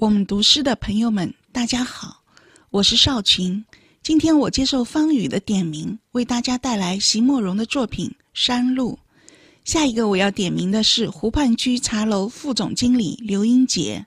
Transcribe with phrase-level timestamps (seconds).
[0.00, 2.22] 我们读诗的朋友们，大家好，
[2.70, 3.64] 我是少群。
[4.00, 8.92] 今天我接受方宇的点名，为大家带来席慕容的作品《山路》。
[9.64, 14.06] 下一个我要点名的是湖畔居茶楼副总经理刘英杰，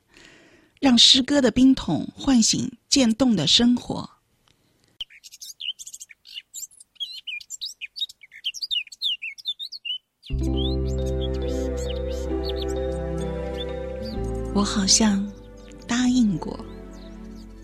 [0.80, 4.10] 让诗歌的冰桶唤醒渐冻的生活。
[14.56, 15.30] 我好像。
[15.92, 16.58] 答应过，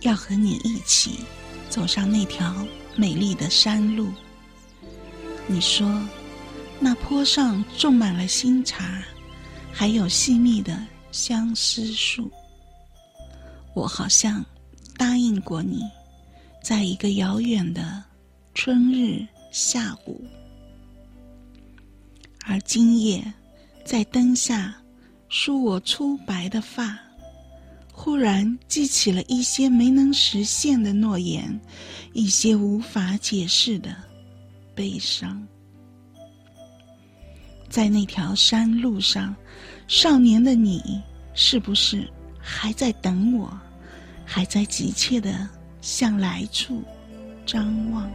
[0.02, 1.22] 要和你一起
[1.70, 2.54] 走上那条
[2.98, 4.10] 美丽的山路。
[5.48, 5.90] 你说，
[6.78, 9.02] 那坡上种满了新茶，
[9.72, 10.78] 还有细密的
[11.10, 12.30] 相思树。
[13.74, 14.46] 我好像
[14.98, 15.82] 答应过你，
[16.62, 18.04] 在一个遥远的
[18.54, 20.22] 春日下午，
[22.46, 23.24] 而今夜
[23.86, 24.76] 在灯下
[25.30, 27.07] 梳我粗白的发。
[28.18, 31.62] 突然记起了一些没能实现的诺言，
[32.14, 33.96] 一些无法解释的
[34.74, 35.48] 悲伤。
[37.70, 39.36] 在那条山路上，
[39.88, 41.00] 少年的你，
[41.36, 43.56] 是不是还在等我？
[44.26, 45.48] 还在急切的
[45.80, 46.84] 向来处
[47.46, 48.10] 张望？